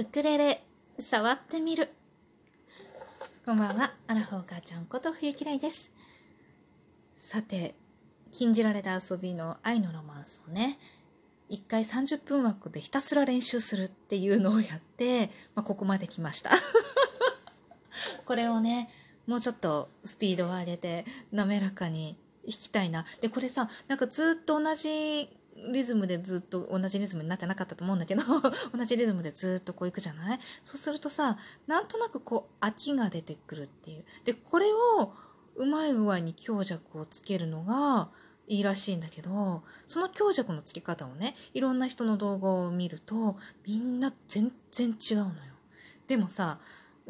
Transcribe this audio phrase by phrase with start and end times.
[0.00, 0.64] ウクレレ
[0.98, 1.90] 触ってみる。
[3.44, 3.92] こんばんは。
[4.06, 5.90] アラフォー母ちゃんこと冬嫌いです。
[7.18, 7.74] さて
[8.32, 10.78] 禁じられた遊びの愛のロマンスをね
[11.50, 16.52] 1回30分枠でひたすら練習するっていうのをやって、まあ、ここまで来ました。
[18.24, 18.88] これをね
[19.26, 23.04] もうちょっとスピードを上げて滑らかに弾きたいな。
[23.20, 25.28] でこれさなんかずっと同じ
[25.72, 28.22] リズムでずっと同じリズムになってなかったと思うんだけど
[28.76, 30.40] 同じリズムでずっとこういくじゃない？
[30.64, 34.04] そうするとさなんとなくこう飽きが出てくるっていう。
[34.24, 35.12] でこれを
[35.56, 38.10] うまい具合に強弱をつけるのが
[38.46, 45.32] いいらしいんだけどその強弱のつけ方をねいろんな人の動画を見るとみんな全然違うのよ。
[46.06, 46.58] でもさ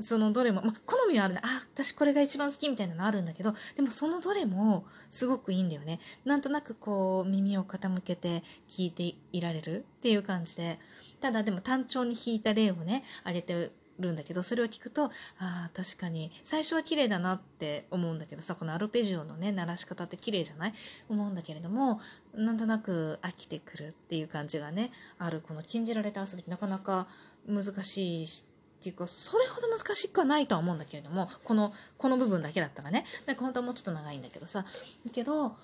[0.00, 1.40] そのどれも、まあ、好みはあるね。
[1.44, 6.00] あ、私これが一番好きみたいなのあるんだけど、でもそのどれもすごくいいんだよね。
[6.24, 10.78] なんとなくこう耳を傾けて聞いていられるっていう感じで。
[11.20, 20.72] ただでも単調に弾いた例をね、あげてるんだけど、それを聞くと、ああ、確かに最初は綺麗だなって思うんだけどさ、このアルペジオのね、鳴らし方って綺麗じゃない？
[21.10, 22.00] 思うんだけれども、
[22.34, 27.06] なんとなく飽きてくるっていう感じがね、あるこの禁じられた遊びってなかなか
[27.46, 28.46] 難しいし、
[28.80, 33.04] っていうか、それほど難しくはないとは思うんだけれども、この、この部分だけだったらね。
[33.26, 34.62] なんか本当はもうちょっと長いんだけどさ。
[34.62, 35.54] だけど、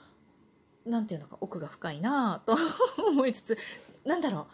[0.85, 2.59] なんていうのか、奥が深いなぁと
[3.09, 3.59] 思いつつ、
[4.05, 4.47] なんだろう、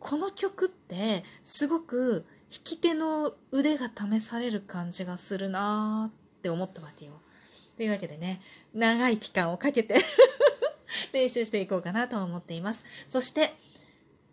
[0.00, 7.20] この曲って、すごく弾き手の腕が試される感じがするなぁって思ったわけよ。
[7.76, 8.40] というわけでね、
[8.74, 9.96] 長い期間をかけて
[11.12, 12.84] 練習していこうかなと思っています。
[13.08, 13.54] そして、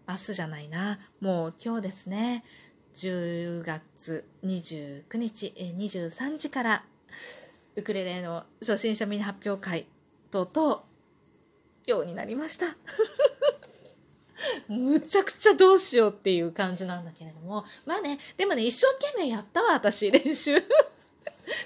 [0.07, 2.44] 明日じゃないな、もう今日ですね。
[2.95, 6.83] 10月29日23時から
[7.75, 9.85] ウクレレの初心者ミニ発表会
[10.31, 10.85] とうと
[11.88, 12.67] うようになりました。
[14.67, 17.66] むちゃくちゃどうしようっていう感じなんだけれども。
[17.85, 20.56] まあねでもね一生懸命やったわ私練習。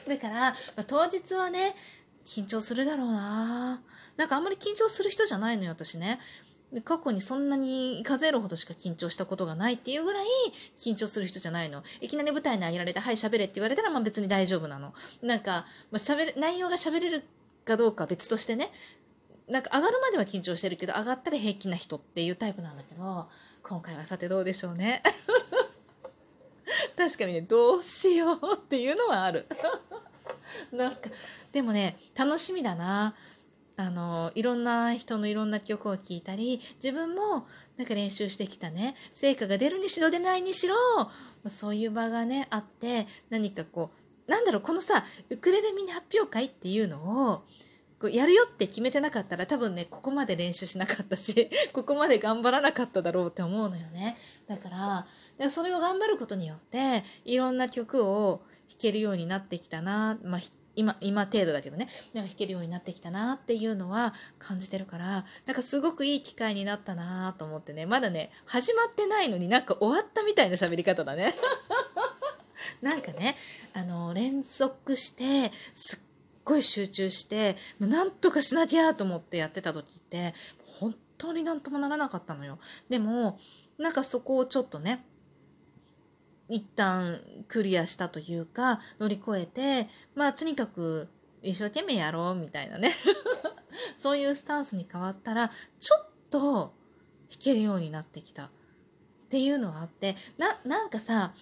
[0.08, 1.76] だから、まあ当日はね
[2.26, 3.82] 緊張するだろうな。
[4.18, 6.20] なんかあんまり緊張する人じゃないのよ私ね。
[6.84, 10.26] 過去にそんなに数えるほどしか緊張したことがないっていうぐらい
[10.78, 11.84] 緊張する人じゃないの。
[12.00, 14.94] いきなり舞台に上げられて、はい、喋れって言われたら、まあ別に大丈夫なの。
[15.22, 17.24] なんか、まあ、喋れ、内容が喋れる
[17.66, 18.70] かどうか別としてね、
[19.48, 23.28] なんか上がるまでは緊張してるけど、上がったら平気な人っていうタイプなんだけど、
[23.64, 25.02] 今回はさてどうでしょうね。
[26.96, 29.48] 確かにね、どうしようっていうのはある。
[30.72, 31.10] なんか、
[31.52, 33.16] でもね、楽しみだな。
[33.80, 37.48] あのいろんな人のいろんな曲を聴いたり自分も
[37.78, 38.94] なんか練習してきたね。
[39.14, 40.76] 成果が出るにしろ出ないにしろ
[41.48, 43.92] そういう場がねあって何かこ
[44.28, 47.46] うなんだろうこのさウクレレミニ発表会っていうのを
[48.02, 54.18] こうやるよって決めてなかったら多分ねここまで練習しなかったし ここまで頑張らなかっただろうって思うのよね。
[54.50, 55.06] だか
[55.38, 60.42] らそれを頑張ることによっていろんな曲を弾けるようになってきたな、まあ、
[60.80, 71.36] 今、今程度だけどね、なんか弾けるようになってきたなっていうのは感じてるから、なんかすごくいい機会になったなと思ってね、まだね、始まってないのになんか終わったみたいな喋り方だね。
[72.82, 73.36] なんかね、
[73.74, 76.00] あの、連続して、すっ
[76.46, 80.34] ごい集中して、もうなんとかしなきゃと思ってやってた時って、
[80.80, 82.58] 本当になんともならなかったのよ。
[82.88, 83.38] でも、
[83.78, 85.04] なんかそこをちょっとね、
[86.50, 91.08] 一旦クリアしたというか乗り越えてまあとにかく
[91.42, 92.94] 一生懸命やろうみたいなね。
[93.98, 96.74] そういうスタンスに変わったらちょっと弾
[97.40, 98.46] けるようになってきた。
[98.46, 98.50] っ
[99.30, 101.36] ていうのがあってななんかさ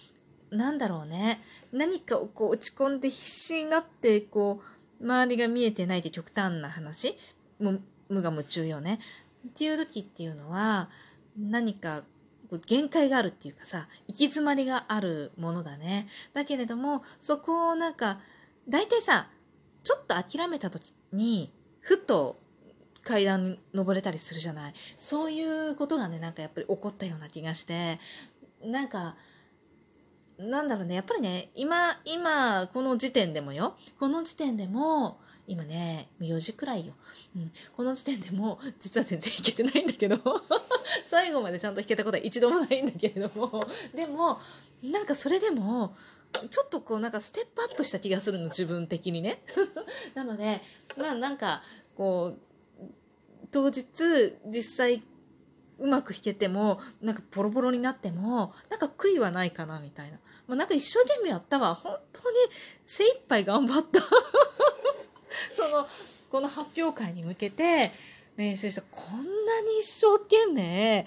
[0.50, 1.42] なんだろうね。
[1.72, 4.62] 何かをこう落ち込んで必死になってこ
[5.00, 7.16] う周りが見えてないって極端な話。
[7.58, 7.78] も
[8.08, 8.98] 無我夢中よね。
[9.48, 10.90] っていう時っていうのは
[11.36, 12.04] 何か
[12.66, 16.08] 限界があるっていうかさ行き詰まりがあるものだね。
[16.32, 18.20] だけれどもそこをなんか
[18.68, 19.28] 大体さ
[19.84, 22.40] ちょっと諦めた時にふっと
[23.02, 24.72] 階段に登れたりするじゃない。
[24.96, 27.98] そういうことがねなんかやっぱり起こったような気がして
[28.62, 29.16] なんか
[30.38, 30.94] なんだろうね。
[30.94, 33.76] やっぱりね今今この時点でもよ。
[33.98, 36.92] この時点でも今ね4時くらいよ、
[37.34, 40.18] うん、この時点でも実は全然いけてないんだけど。
[41.04, 43.66] 最後までちゃんと弾けたことは一度もないんだけれども。
[43.94, 44.38] でも
[44.82, 45.94] なんかそれでも
[46.50, 48.44] ちょっとこうなんかステップアップした気がするの。
[48.44, 49.42] 自分的にね。
[50.14, 50.60] なので
[50.96, 51.62] まあなんか
[51.96, 52.48] こう
[53.50, 53.84] 当日
[54.46, 55.02] 実際
[55.78, 61.74] うまく弾けてもなんかボロボロになってもなんか悔いはないかなみたいな、まあ、なんか一生懸命やったわ。
[61.74, 62.36] 本当に
[62.84, 64.00] 精一杯頑張った。
[65.54, 65.86] その
[66.30, 67.92] この発表会に向けて
[68.36, 68.82] 練習した。
[68.82, 71.06] こんなに一生懸命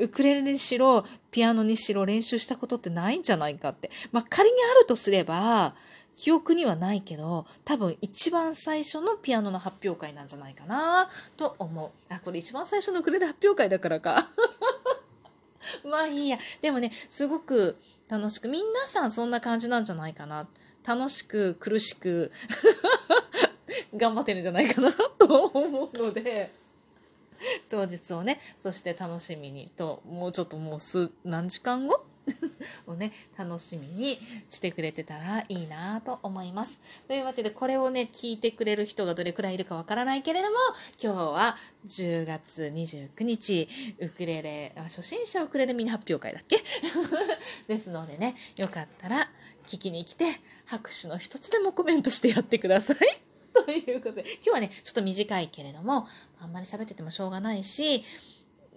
[0.00, 3.90] ウクレレにしろ、ピアノにしろ練習したことってないんじゃないかって。
[4.12, 5.74] まあ、仮にあるとすれば、
[6.14, 12.12] 記憶にはないけど、多分一番最初のピアノの発表会なんじゃないかなと思う。
[12.12, 14.28] あ、これ一番最初のウクレレ発表会だからか。
[15.84, 16.38] まあいいや。
[16.60, 17.76] でもね、すごく
[18.08, 20.48] 楽しく、皆さんそんな感じなんじゃないかな。
[20.86, 22.32] 楽しく、苦しく
[23.94, 26.52] 頑張ってるんじゃないかなと思うので、
[27.68, 32.04] 当日をね、そして楽しみにと、もうちょっともう数、何時間後
[32.86, 34.18] をね、楽しみに
[34.48, 36.80] してくれてたらいいなと思います。
[37.08, 40.56] というわけで、これをね、聞いてくれる人がどれくらいいるかわからないけれども、
[41.02, 41.56] 今日は
[41.86, 43.68] 10月29日、
[43.98, 46.62] ウクレレ、初心者ウクレレミニ発表会だっけ？
[47.68, 49.30] ですのでね、よかったら
[49.66, 50.24] 聞きに来て、
[50.66, 52.98] 拍手の一つでもコメントしてやってください。
[53.52, 56.06] ということで、今日はね、ちょっと短いけれども、
[56.40, 58.04] あんまり喋っててもしょうがないし、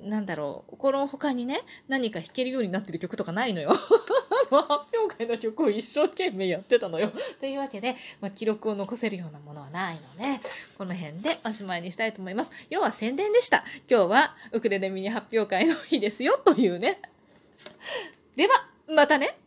[0.01, 3.71] なんだろう、この他にね、何か弾けるようになってる曲とかないのよ。
[4.49, 7.11] 発表会の曲を一生懸命やってたのよ。
[7.39, 10.41] というわけで、まあ、記録を残せるようなものはないので、
[10.77, 12.51] この辺でおしまいにしたいと思います。
[12.69, 13.63] 要は宣伝でした。
[13.89, 16.99] 今日はウクレレミニ発表会の日ですよ、というね。
[18.35, 19.42] では、またね